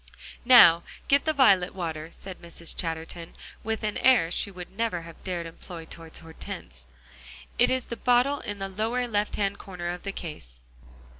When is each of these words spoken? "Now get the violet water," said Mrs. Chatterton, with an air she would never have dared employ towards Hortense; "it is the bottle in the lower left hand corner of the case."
"Now 0.45 0.81
get 1.07 1.25
the 1.25 1.31
violet 1.33 1.75
water," 1.75 2.09
said 2.11 2.41
Mrs. 2.41 2.75
Chatterton, 2.75 3.35
with 3.63 3.83
an 3.83 3.99
air 3.99 4.31
she 4.31 4.49
would 4.49 4.75
never 4.75 5.03
have 5.03 5.23
dared 5.23 5.45
employ 5.45 5.85
towards 5.85 6.17
Hortense; 6.17 6.87
"it 7.59 7.69
is 7.69 7.85
the 7.85 7.97
bottle 7.97 8.39
in 8.39 8.57
the 8.57 8.67
lower 8.67 9.07
left 9.07 9.35
hand 9.35 9.59
corner 9.59 9.89
of 9.89 10.01
the 10.01 10.11
case." 10.11 10.59